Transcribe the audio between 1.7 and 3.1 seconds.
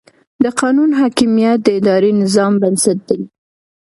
اداري نظام بنسټ